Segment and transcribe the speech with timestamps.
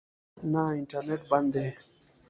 [0.51, 1.67] نه، انټرنېټ بند دی